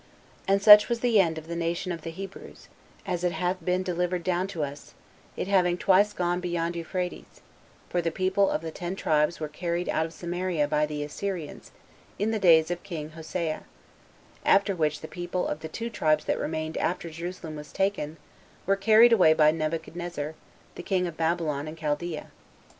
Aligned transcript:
And 0.47 0.63
such 0.63 0.89
was 0.89 1.01
the 1.01 1.19
end 1.19 1.37
of 1.37 1.45
the 1.45 1.55
nation 1.55 1.91
of 1.91 2.01
the 2.01 2.09
Hebrews, 2.09 2.69
as 3.05 3.23
it 3.23 3.33
hath 3.33 3.63
been 3.63 3.83
delivered 3.83 4.23
down 4.23 4.47
to 4.47 4.63
us, 4.63 4.95
it 5.37 5.47
having 5.47 5.77
twice 5.77 6.11
gone 6.11 6.39
beyond 6.39 6.75
Euphrates; 6.75 7.43
for 7.87 8.01
the 8.01 8.09
people 8.09 8.49
of 8.49 8.63
the 8.63 8.71
ten 8.71 8.95
tribes 8.95 9.39
were 9.39 9.47
carried 9.47 9.87
out 9.87 10.07
of 10.07 10.11
Samaria 10.13 10.67
by 10.67 10.87
the 10.87 11.03
Assyrians, 11.03 11.69
in 12.17 12.31
the 12.31 12.39
days 12.39 12.71
of 12.71 12.81
king 12.81 13.11
Hoshea; 13.11 13.59
after 14.43 14.75
which 14.75 15.01
the 15.01 15.07
people 15.07 15.47
of 15.47 15.59
the 15.59 15.69
two 15.69 15.91
tribes 15.91 16.25
that 16.25 16.39
remained 16.39 16.77
after 16.77 17.11
Jerusalem 17.11 17.55
was 17.55 17.71
taken 17.71 18.17
[were 18.65 18.75
carried 18.75 19.13
away] 19.13 19.33
by 19.33 19.51
Nebuchadnezzar, 19.51 20.33
the 20.73 20.81
king 20.83 21.05
of 21.05 21.15
Babylon 21.15 21.67
and 21.67 21.77
Chaldea. 21.77 22.31